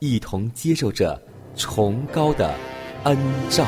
[0.00, 1.20] 一同接受着
[1.54, 2.54] 崇高的
[3.04, 3.16] 恩
[3.50, 3.66] 照。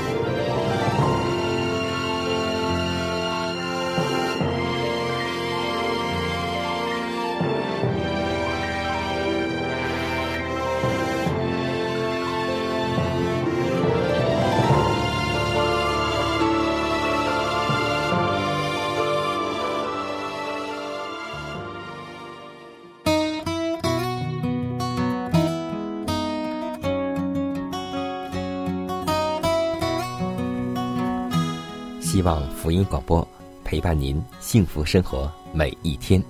[32.12, 33.26] 希望福音广播
[33.64, 36.22] 陪伴您幸福生活每一天。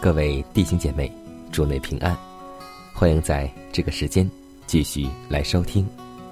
[0.00, 1.12] 各位弟兄姐妹，
[1.52, 2.16] 祝内平安。
[2.94, 4.26] 欢迎在这个时间
[4.66, 5.86] 继续来收听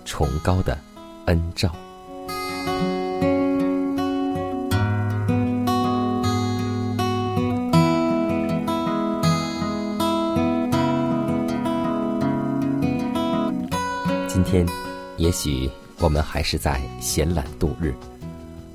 [0.06, 0.78] 崇高的
[1.26, 1.70] 恩照。
[14.26, 14.66] 今天，
[15.18, 17.92] 也许我们还是在闲懒度日。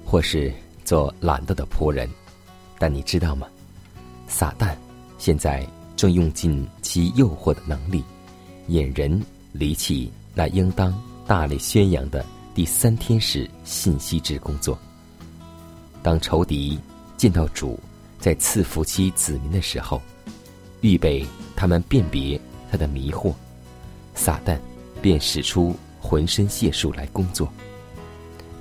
[0.09, 0.51] 或是
[0.83, 2.09] 做懒惰的仆人，
[2.79, 3.45] 但你知道吗？
[4.27, 4.75] 撒旦
[5.19, 5.63] 现在
[5.95, 8.03] 正用尽其诱惑的能力，
[8.69, 9.21] 引人
[9.51, 12.25] 离弃那应当大力宣扬的
[12.55, 14.75] 第三天使信息之工作。
[16.01, 16.79] 当仇敌
[17.15, 17.79] 见到主
[18.17, 20.01] 在赐福其子民的时候，
[20.81, 21.23] 预备
[21.55, 22.41] 他们辨别
[22.71, 23.31] 他的迷惑，
[24.15, 24.57] 撒旦
[25.03, 27.47] 便使出浑身解数来工作，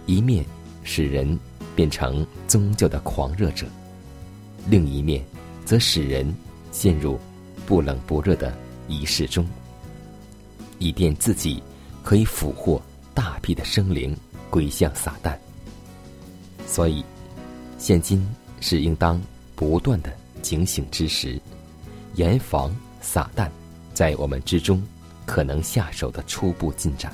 [0.05, 0.45] 一面。
[0.83, 1.39] 使人
[1.77, 3.67] 变成宗教的狂热者，
[4.69, 5.25] 另一面
[5.65, 6.35] 则使人
[6.73, 7.19] 陷入
[7.67, 8.57] 不冷不热的
[8.89, 9.47] 仪式中，
[10.79, 11.63] 以便自己
[12.03, 12.81] 可以俘获
[13.15, 14.17] 大批的生灵
[14.51, 15.37] 归向撒旦。
[16.67, 17.05] 所以，
[17.79, 18.27] 现今
[18.61, 19.21] 是应当
[19.55, 20.13] 不断的
[20.43, 21.41] 警醒之时，
[22.15, 23.49] 严防撒旦
[23.95, 24.83] 在我们之中
[25.27, 27.13] 可能下手的初步进展。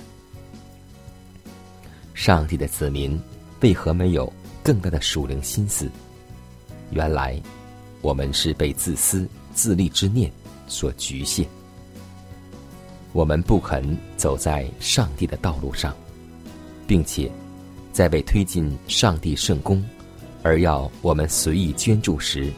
[2.15, 3.21] 上帝的子民。
[3.65, 4.31] 为何没有
[4.63, 5.91] 更大的属灵心思？
[6.91, 7.41] 原来，
[8.03, 10.31] 我们是被自私自利之念
[10.69, 11.47] 所局限。
[13.15, 15.97] 我们不肯走在上帝的道路上，
[16.87, 17.33] 并且
[17.91, 19.83] 在被推进上帝圣宫，
[20.43, 22.53] 而要我们随意捐助时，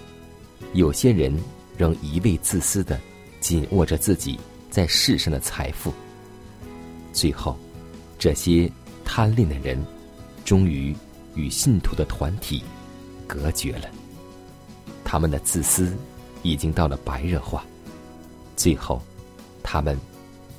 [0.72, 1.32] 有些人
[1.78, 2.98] 仍一味自私的
[3.38, 4.40] 紧握着自己
[4.72, 5.94] 在世上的财富。
[7.12, 7.56] 最后，
[8.18, 8.68] 这些
[9.04, 9.80] 贪恋的人。
[10.46, 10.94] 终于
[11.34, 12.62] 与信徒的团体
[13.26, 13.90] 隔绝了，
[15.04, 15.92] 他们的自私
[16.44, 17.64] 已经到了白热化，
[18.56, 19.02] 最后
[19.60, 19.98] 他们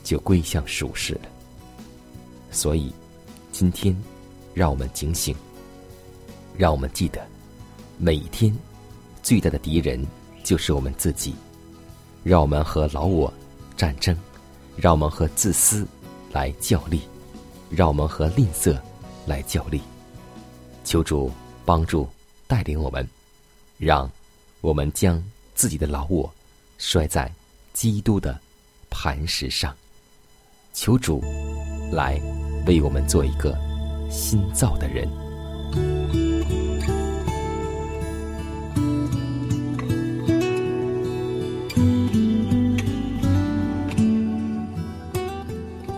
[0.04, 1.22] 就归向属世了。
[2.52, 2.92] 所以，
[3.54, 3.96] 今天
[4.54, 5.34] 让我们警醒，
[6.58, 7.26] 让我们记得，
[7.98, 8.54] 每一天
[9.24, 10.06] 最大的敌人
[10.44, 11.34] 就是我们自己。
[12.24, 13.34] 让我们和老我
[13.78, 14.14] 战争，
[14.76, 15.88] 让我们和自私
[16.34, 17.00] 来较力，
[17.70, 18.78] 让我们和吝啬。
[19.28, 19.82] 来教力，
[20.86, 21.30] 求主
[21.66, 22.08] 帮助
[22.48, 23.08] 带领我们，
[23.78, 24.10] 让
[24.62, 25.22] 我们将
[25.54, 26.34] 自己的老我
[26.78, 27.30] 摔在
[27.74, 28.40] 基督的
[28.90, 29.76] 磐石上。
[30.74, 31.22] 求主
[31.92, 32.22] 来
[32.66, 33.54] 为我们做一个
[34.10, 35.06] 新造的人。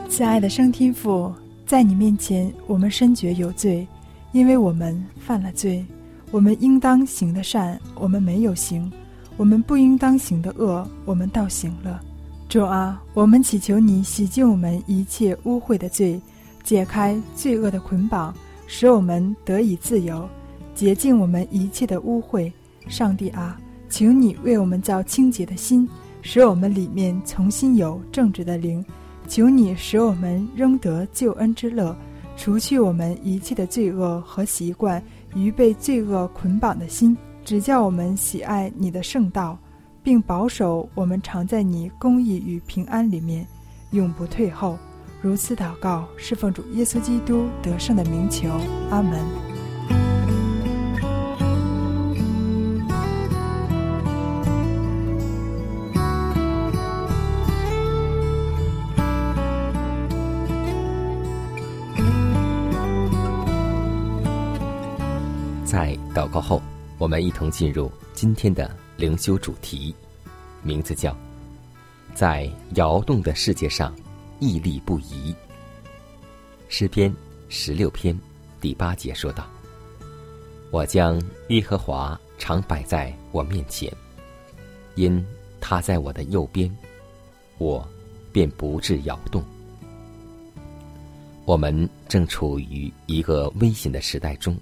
[0.09, 1.33] 亲爱的圣天父。
[1.69, 3.87] 在你面前，我们深觉有罪，
[4.31, 5.85] 因为我们犯了罪。
[6.31, 8.89] 我们应当行的善，我们没有行；
[9.37, 12.01] 我们不应当行的恶，我们倒行了。
[12.47, 16.19] 主啊，我们祈求你洗净我们一切污秽的罪，
[16.63, 18.33] 解开罪恶的捆绑，
[18.65, 20.27] 使我们得以自由，
[20.73, 22.51] 洁净我们一切的污秽。
[22.87, 25.87] 上帝啊，请你为我们造清洁的心，
[26.23, 28.83] 使我们里面重新有正直的灵。
[29.29, 31.95] 求你使我们仍得救恩之乐，
[32.35, 35.01] 除去我们一切的罪恶和习惯
[35.35, 37.15] 与被罪恶捆绑的心，
[37.45, 39.55] 只叫我们喜爱你的圣道，
[40.01, 43.45] 并保守我们常在你公义与平安里面，
[43.91, 44.75] 永不退后。
[45.21, 48.49] 如此祷告，侍奉主耶稣基督得胜的名求，
[48.89, 49.48] 阿门。
[66.31, 66.61] 过后，
[66.99, 69.95] 我们一同进入今天的灵修主题，
[70.61, 71.15] 名字叫
[72.13, 73.95] “在摇动的世界上
[74.39, 75.35] 屹立不移”。
[76.69, 77.11] 诗篇
[77.49, 78.17] 十六篇
[78.61, 79.47] 第八节说道
[80.69, 83.91] ：“我将耶和华常摆在我面前，
[84.93, 85.25] 因
[85.59, 86.71] 他在我的右边，
[87.57, 87.85] 我
[88.31, 89.43] 便不致摇动。”
[91.45, 94.55] 我们正处于一个危险的时代中。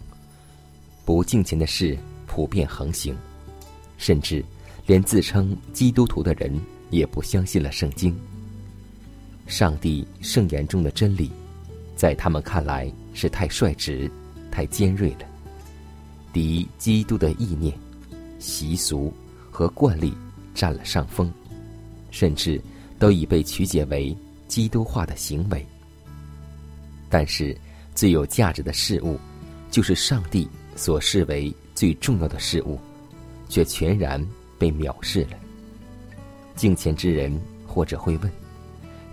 [1.07, 3.15] 不敬虔的事普遍横行，
[3.97, 4.43] 甚至
[4.85, 6.53] 连自称基督徒的人
[6.89, 8.13] 也不相信了圣经。
[9.45, 11.31] 上帝圣言中的真理，
[11.95, 14.11] 在他们看来是太率直、
[14.51, 15.19] 太尖锐了。
[16.33, 17.73] 敌基督的意念、
[18.37, 19.13] 习俗
[19.49, 20.13] 和惯例
[20.53, 21.31] 占了上风，
[22.11, 22.61] 甚至
[22.99, 24.13] 都已被曲解为
[24.49, 25.65] 基督化的行为。
[27.07, 27.57] 但是，
[27.95, 29.17] 最有价值的事物，
[29.71, 30.45] 就是上帝。
[30.77, 32.79] 所视为最重要的事物，
[33.49, 34.25] 却全然
[34.57, 35.31] 被藐视了。
[36.55, 38.31] 敬虔之人或者会问：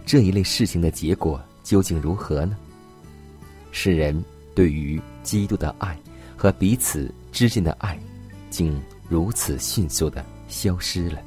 [0.06, 2.56] 这一类事情的结果究竟如何呢？
[3.72, 4.22] 世人
[4.54, 5.98] 对于基督的爱
[6.36, 7.98] 和彼此之间的爱，
[8.50, 11.20] 竟如此迅速的消失了。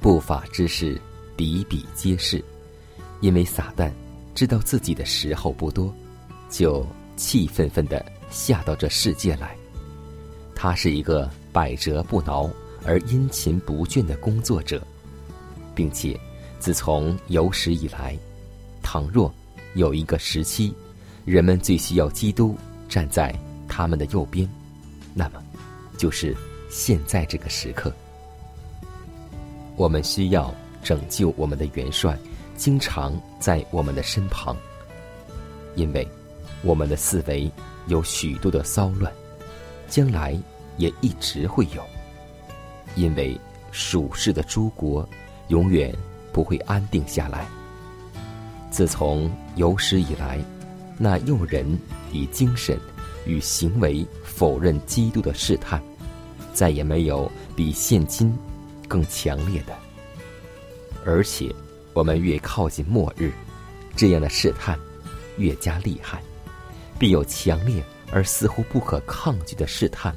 [0.00, 1.00] 不法之事
[1.36, 2.44] 比比皆是，
[3.20, 3.90] 因为撒旦
[4.34, 5.94] 知道自己的时候不多，
[6.50, 6.84] 就
[7.16, 8.04] 气愤愤的。
[8.32, 9.54] 下到这世界来，
[10.54, 12.50] 他是一个百折不挠
[12.84, 14.82] 而殷勤不倦的工作者，
[15.74, 16.18] 并且
[16.58, 18.18] 自从有史以来，
[18.82, 19.32] 倘若
[19.74, 20.74] 有一个时期，
[21.26, 22.56] 人们最需要基督
[22.88, 23.38] 站在
[23.68, 24.48] 他们的右边，
[25.12, 25.42] 那么
[25.98, 26.34] 就是
[26.70, 27.92] 现在这个时刻。
[29.76, 30.52] 我们需要
[30.82, 32.16] 拯救我们的元帅，
[32.56, 34.56] 经常在我们的身旁，
[35.74, 36.08] 因为
[36.62, 37.50] 我们的思维。
[37.86, 39.12] 有许多的骚乱，
[39.88, 40.38] 将来
[40.76, 41.82] 也一直会有，
[42.94, 43.38] 因为
[43.70, 45.08] 属世的诸国
[45.48, 45.94] 永远
[46.32, 47.46] 不会安定下来。
[48.70, 50.42] 自从有史以来，
[50.96, 51.78] 那诱人
[52.10, 52.78] 以精神
[53.26, 55.82] 与行为否认基督的试探，
[56.54, 58.34] 再也没有比现今
[58.88, 59.74] 更强烈的。
[61.04, 61.54] 而且，
[61.92, 63.30] 我们越靠近末日，
[63.94, 64.78] 这样的试探
[65.36, 66.22] 越加厉害。
[67.02, 67.82] 必有强烈
[68.12, 70.16] 而似乎不可抗拒的试探，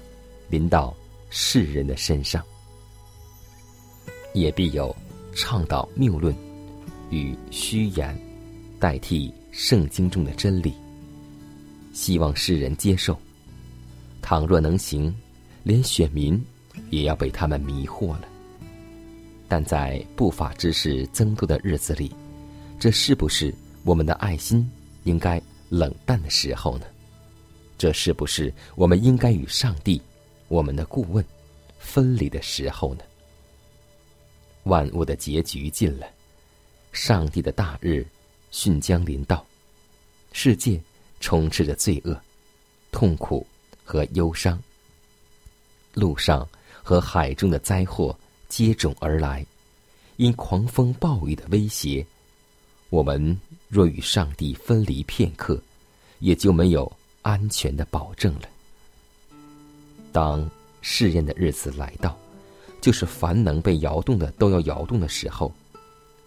[0.52, 0.96] 临到
[1.32, 2.44] 世人的身上；
[4.36, 4.96] 也必有
[5.34, 6.32] 倡导谬论
[7.10, 8.16] 与虚言，
[8.80, 10.76] 代替圣经中的真理，
[11.92, 13.20] 希望世人接受。
[14.22, 15.12] 倘若能行，
[15.64, 16.40] 连选民
[16.92, 18.28] 也要被他们迷惑了。
[19.48, 22.16] 但在不法之事增多的日子里，
[22.80, 23.52] 这是不是
[23.84, 24.70] 我们的爱心
[25.06, 25.42] 应该？
[25.78, 26.86] 冷淡的时候呢？
[27.78, 30.02] 这是不是我们应该与上帝、
[30.48, 31.24] 我们的顾问
[31.78, 33.04] 分离的时候呢？
[34.64, 36.08] 万物的结局近了，
[36.94, 38.08] 上帝的大日
[38.52, 39.46] 迅将临到，
[40.32, 40.80] 世界
[41.20, 42.18] 充斥着罪恶、
[42.92, 43.46] 痛苦
[43.84, 44.58] 和忧伤，
[45.94, 46.48] 路上
[46.82, 48.18] 和海中的灾祸
[48.48, 49.46] 接踵而来，
[50.16, 52.06] 因狂风暴雨的威胁，
[52.90, 53.38] 我们。
[53.76, 55.62] 若与上帝分离片刻，
[56.20, 56.90] 也就没有
[57.24, 58.44] 安全的保证了。
[60.14, 62.18] 当试验的日子来到，
[62.80, 65.52] 就是凡能被摇动的都要摇动的时候，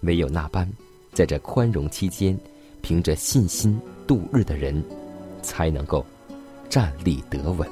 [0.02, 0.70] 唯有那般
[1.14, 2.38] 在这宽容期间，
[2.82, 4.84] 凭着信心度日的人，
[5.40, 6.04] 才能够
[6.68, 7.66] 站立得稳，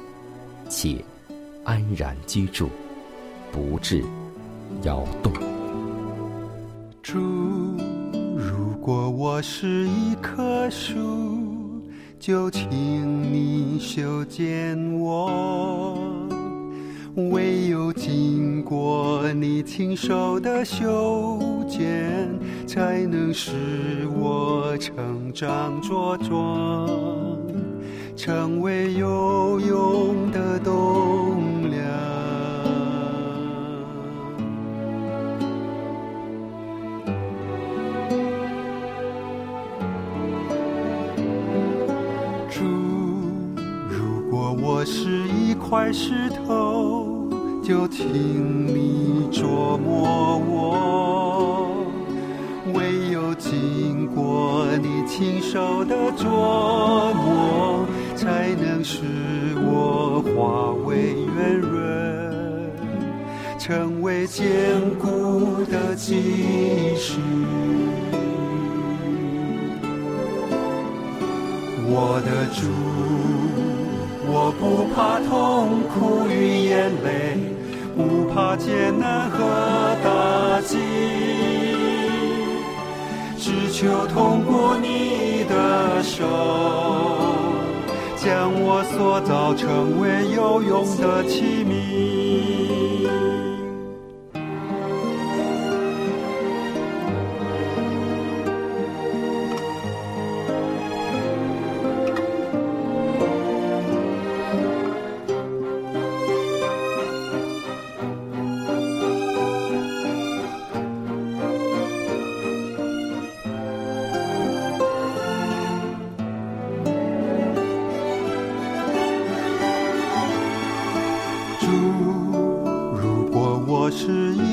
[0.71, 1.05] 且
[1.63, 2.67] 安然居住，
[3.51, 4.03] 不致
[4.81, 5.31] 摇动。
[8.87, 10.97] 如果我是一棵树，
[12.17, 12.63] 就请
[13.21, 15.29] 你修剪我；
[17.33, 22.29] 唯有经过你亲手的修剪，
[22.65, 23.51] 才能使
[24.17, 26.87] 我成长茁壮。
[28.15, 31.36] 成为有用的栋梁。
[45.69, 47.27] 块石头，
[47.61, 51.85] 就请你琢磨我。
[52.73, 56.23] 唯有经过你亲手的琢
[57.13, 59.01] 磨，才能使
[59.57, 62.71] 我化为圆润，
[63.59, 64.45] 成为坚
[64.97, 67.19] 固的基石。
[71.89, 72.67] 我的主，
[74.29, 77.39] 我不怕痛苦与眼泪，
[77.95, 79.37] 不怕艰难和
[80.03, 80.77] 打击，
[83.37, 86.25] 只求通过你的手，
[88.17, 92.36] 将我塑造成为有用的器皿。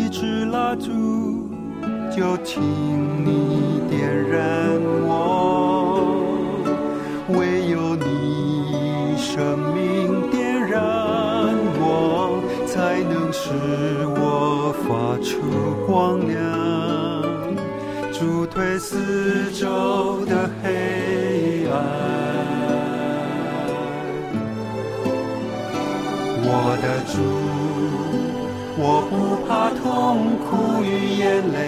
[0.05, 1.49] 一支蜡烛，
[2.15, 2.63] 就请
[3.25, 6.05] 你点燃我。
[7.29, 10.83] 唯有你生命点燃
[11.81, 13.49] 我，才能使
[14.21, 15.41] 我发出
[15.87, 16.43] 光亮，
[18.13, 21.73] 助退四周的黑暗。
[26.47, 27.17] 我的主，
[28.77, 29.44] 我不
[30.14, 31.59] 痛苦与眼泪，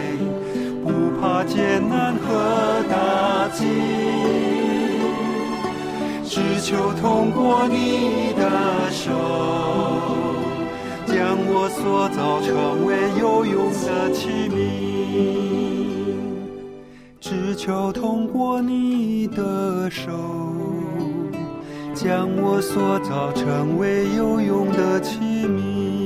[0.85, 0.89] 不
[1.21, 3.65] 怕艰难和打击，
[6.23, 8.49] 只求通过你的
[8.93, 9.11] 手，
[11.09, 14.55] 将我塑造成为有用的器皿，
[17.21, 20.13] 只求通过你的手。
[21.97, 26.06] 将我塑造成为有用的器皿。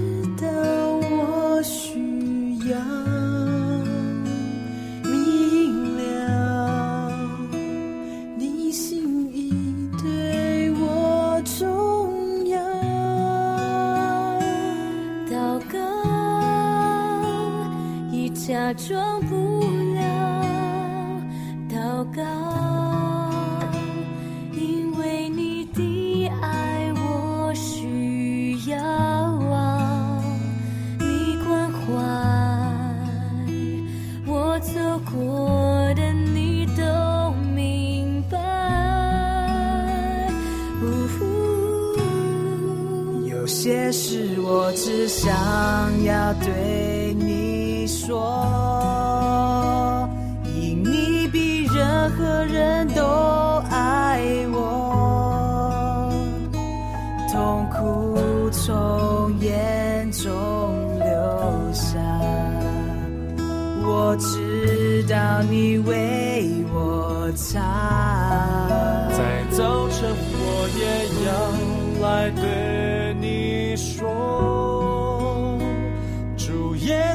[46.43, 46.80] 对。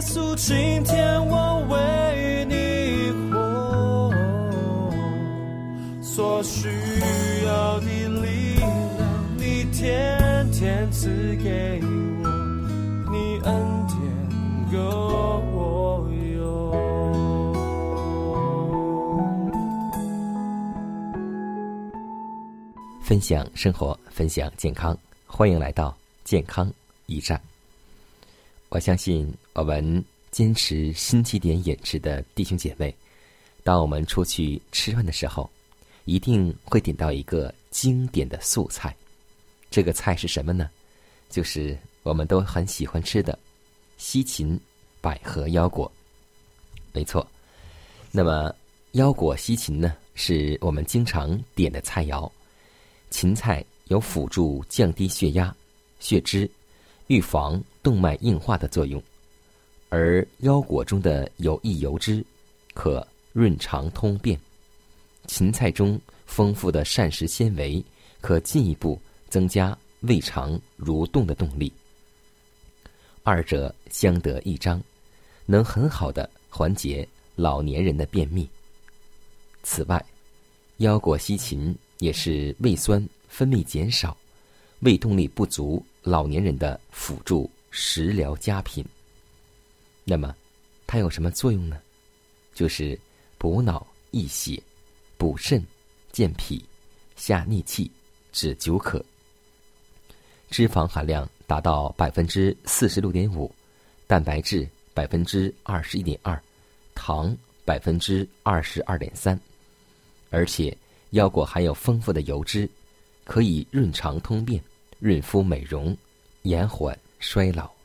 [0.07, 4.15] 稣，今天我为你活，
[6.01, 6.69] 所需
[7.45, 8.71] 要的力量，
[9.37, 11.09] 你天天赐
[11.43, 12.29] 给我，
[13.11, 13.53] 你恩
[13.89, 13.99] 典
[14.73, 14.79] 够
[15.53, 16.37] 我用。
[23.03, 24.97] 分享生活，分享健康，
[25.27, 26.73] 欢迎来到健康
[27.07, 27.41] 驿站。
[28.69, 32.95] 我相信我们坚持新起点饮食的弟兄姐妹，
[33.65, 35.49] 当我们出去吃饭的时候，
[36.05, 38.95] 一定会点到一个经典的素菜。
[39.71, 40.69] 这个菜是什么呢？
[41.31, 43.39] 就是我们都很喜欢吃的
[43.97, 44.61] 西芹
[45.01, 45.91] 百合腰果。
[46.93, 47.27] 没错，
[48.13, 48.55] 那么
[48.93, 52.31] 腰果西芹呢，是我们经常点的菜肴。
[53.09, 55.57] 芹菜有辅助降低血压、
[55.99, 56.51] 血脂、
[57.07, 59.03] 预防动脉硬化的作用，
[59.97, 62.23] 而腰果中的有益油脂
[62.75, 64.39] 可润肠通便。
[65.27, 67.83] 芹菜中丰富的膳食纤维
[68.21, 69.01] 可进一步
[69.31, 71.73] 增加胃肠蠕动的动力，
[73.23, 74.83] 二者相得益彰，
[75.47, 78.47] 能很好的缓解老年人的便秘。
[79.63, 80.05] 此外，
[80.77, 84.15] 腰果西芹也是胃酸分泌减少、
[84.81, 88.85] 胃动力不足老年人的辅助食疗佳品。
[90.09, 90.33] 那么，
[90.87, 91.81] 它有什么作用呢？
[92.55, 92.97] 就是
[93.39, 94.63] 补脑益血、
[95.19, 95.61] 补肾、
[96.13, 96.65] 健脾、
[97.17, 97.91] 下逆气、
[98.31, 99.05] 止久渴。
[100.49, 103.53] 脂肪含量达到百分之四十六点五，
[104.07, 106.41] 蛋白质百分之二十一点二，
[106.95, 109.39] 糖百分之二十二点三，
[110.31, 110.75] 而且
[111.11, 112.71] 腰果含有丰富的油脂，
[113.25, 114.63] 可以润肠通便、
[115.01, 115.95] 润肤美容、
[116.43, 117.76] 延缓衰老。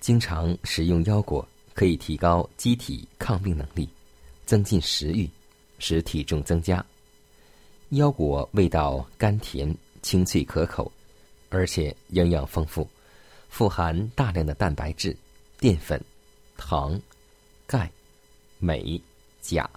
[0.00, 3.88] 经常食用腰果可以提高机体抗病能力，
[4.46, 5.28] 增进食欲，
[5.78, 6.84] 使体重增加。
[7.90, 10.90] 腰果味道甘甜、清脆可口，
[11.50, 12.88] 而且营养丰富，
[13.48, 15.14] 富含大量的蛋白质、
[15.58, 16.02] 淀粉、
[16.56, 16.98] 糖、
[17.66, 17.90] 钙、
[18.58, 19.00] 镁、
[19.42, 19.68] 钾、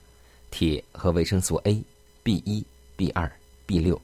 [0.51, 1.83] 铁和维生素 A、
[2.23, 3.29] B 一、B 二、
[3.65, 3.99] B 六。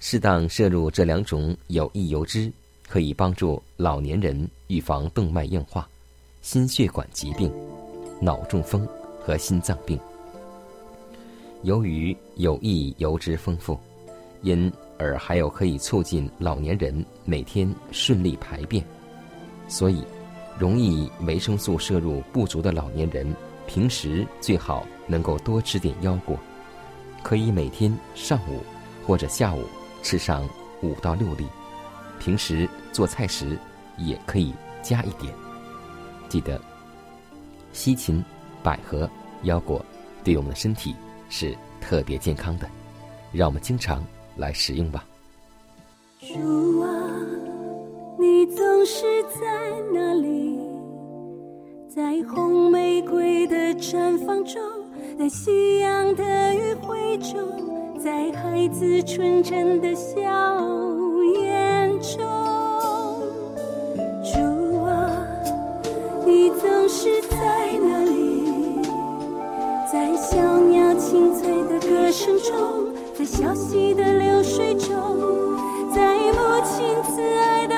[0.00, 2.52] 适当摄入这两种有益油脂，
[2.88, 5.88] 可以帮助老年人预防动脉硬化、
[6.42, 7.52] 心血管疾病、
[8.20, 8.86] 脑中风
[9.20, 9.96] 和心脏病。
[11.62, 13.78] 由于有益油脂丰富，
[14.42, 18.84] 因而还有可以促进老年人每天顺利排便，
[19.68, 20.02] 所以
[20.58, 23.32] 容易维生素摄入不足的老年人，
[23.68, 26.36] 平时最好能够多吃点腰果，
[27.22, 28.58] 可以每天上午
[29.06, 29.62] 或者下午
[30.02, 30.44] 吃上
[30.82, 31.46] 五到六粒，
[32.18, 33.56] 平时做菜时
[33.96, 34.52] 也可以
[34.82, 35.32] 加一点。
[36.28, 36.60] 记得，
[37.72, 38.24] 西芹、
[38.62, 39.08] 百合、
[39.42, 39.84] 腰果
[40.22, 40.94] 对我们的身体
[41.28, 42.68] 是特别健康的，
[43.32, 44.04] 让我们经常
[44.36, 45.04] 来食用吧。
[46.20, 46.88] 主啊，
[48.18, 49.40] 你总是在
[49.92, 50.58] 那里，
[51.88, 54.60] 在红玫瑰的绽放中，
[55.18, 60.20] 在夕阳的余晖中，在孩子纯真的笑
[61.40, 62.33] 颜中。
[71.14, 74.90] 清脆的歌声中，在小溪的流水中。
[75.94, 77.76] 在母亲慈爱的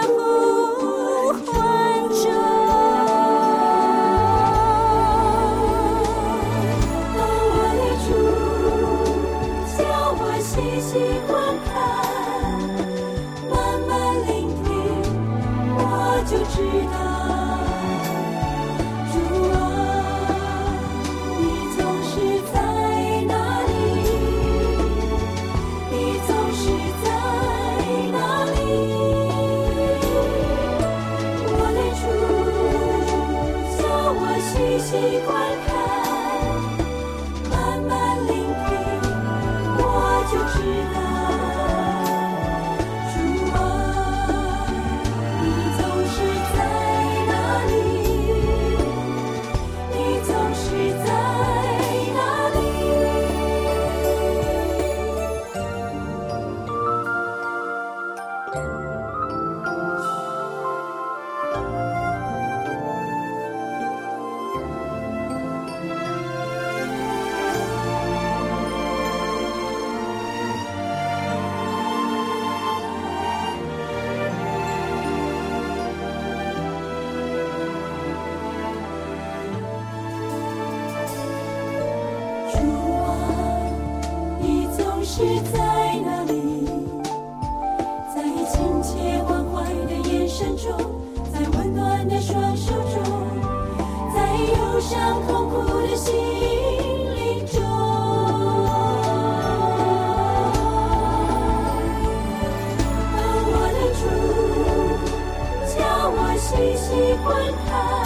[106.56, 108.05] 细细观看，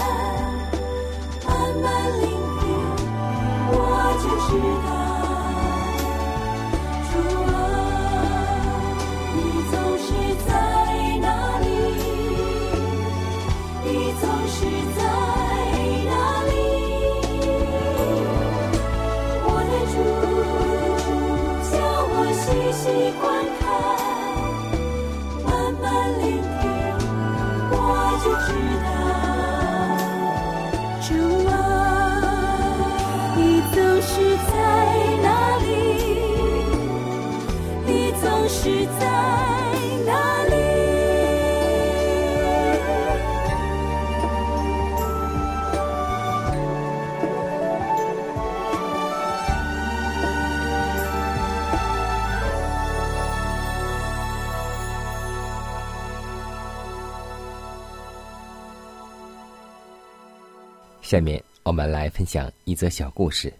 [61.11, 63.53] 下面我们来分享一则小故事，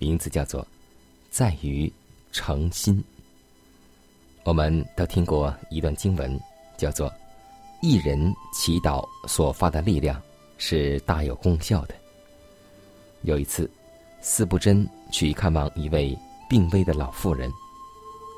[0.00, 0.62] 名字叫做
[1.30, 1.88] 《在于
[2.32, 2.96] 诚心》。
[4.42, 6.36] 我们都听过一段经文，
[6.76, 7.08] 叫做
[7.82, 10.20] “一人祈祷所发的力量
[10.56, 11.94] 是大有功效的”。
[13.22, 13.70] 有一次，
[14.20, 16.18] 司布真去看望一位
[16.50, 17.48] 病危的老妇人，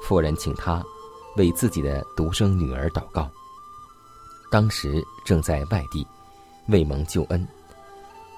[0.07, 0.85] 妇人请他
[1.39, 3.27] 为自己的独生女儿祷告。
[4.51, 6.07] 当时正在外地，
[6.69, 7.49] 未蒙救恩。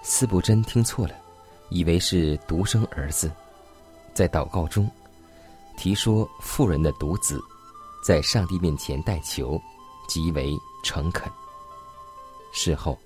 [0.02, 1.14] 司布真听错了，
[1.68, 3.30] 以为是独生儿子，
[4.12, 4.90] 在祷告中
[5.76, 7.40] 提说妇人的独子，
[8.04, 9.60] 在上帝面前代求，
[10.08, 11.30] 极为诚恳。
[12.52, 12.98] 事后，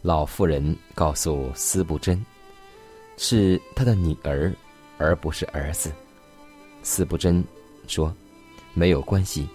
[0.00, 2.24] 老妇人告诉司布真，
[3.18, 4.52] 是他的女儿，
[4.96, 5.92] 而不是儿子。
[6.82, 7.44] 司布真
[7.86, 8.12] 说
[8.72, 9.46] ：“没有关系，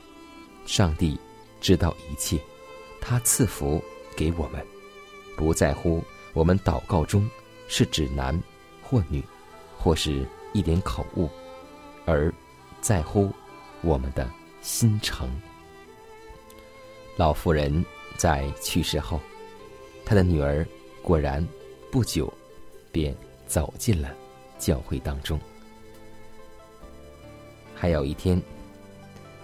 [0.67, 1.19] 上帝
[1.59, 2.39] 知道一切，
[3.01, 3.83] 他赐福
[4.15, 4.63] 给我们，
[5.35, 6.01] 不在乎。”
[6.33, 7.29] 我们祷告中
[7.67, 8.37] 是指男
[8.81, 9.23] 或女，
[9.77, 11.29] 或是一点口误，
[12.05, 12.33] 而
[12.81, 13.31] 在乎
[13.81, 14.27] 我们的
[14.61, 15.29] 心诚。
[17.15, 17.85] 老妇人
[18.17, 19.19] 在去世后，
[20.03, 20.65] 她的女儿
[21.03, 21.47] 果然
[21.91, 22.31] 不久
[22.91, 23.15] 便
[23.45, 24.11] 走进了
[24.57, 25.39] 教会当中。
[27.75, 28.41] 还有一天，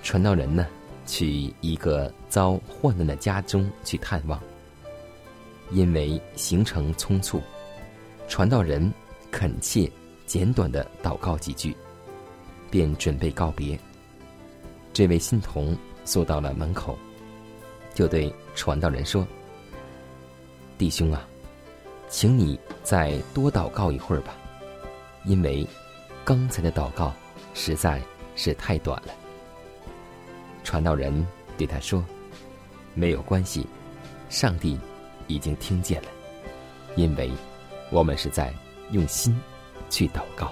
[0.02, 0.66] 传道人呢
[1.06, 4.42] 去一个遭患难的家中去探望。
[5.72, 7.42] 因为行程匆促，
[8.28, 8.92] 传道人
[9.30, 9.90] 恳切、
[10.26, 11.76] 简短的祷告几句，
[12.72, 13.80] 便准备告别。
[14.92, 16.98] 这位信童坐到了门口，
[17.94, 19.28] 就对传道人说
[20.78, 21.28] ：“弟兄啊，
[22.10, 24.36] 请你再多祷告一会儿吧，
[25.26, 25.66] 因为
[26.26, 27.14] 刚才的祷告
[27.54, 28.02] 实在
[28.36, 29.14] 是太短了。”
[30.66, 31.26] 传道人
[31.58, 32.04] 对他说
[32.96, 33.66] ：“没有关系，
[34.30, 34.80] 上帝。”
[35.30, 36.10] 已经听见了，
[36.98, 37.32] 因为
[37.90, 38.54] 我们是在
[38.92, 39.34] 用心
[39.90, 40.52] 去祷告。